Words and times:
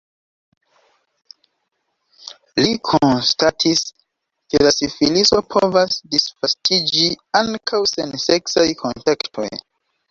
Li 2.61 2.71
konstatis, 2.89 3.83
ke 4.53 4.63
la 4.65 4.73
sifiliso 4.79 5.43
povas 5.53 6.01
disvastiĝi 6.17 7.07
ankaŭ 7.45 7.85
sen 7.95 8.21
seksaj 8.31 8.71
kontaktoj. 8.87 9.51